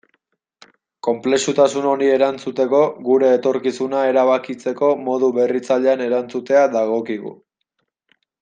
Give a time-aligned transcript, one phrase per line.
[1.07, 7.39] Konplexutasun honi erantzuteko, gure etorkizuna erabakitzeko modu berritzailean erantzutea dagokigu.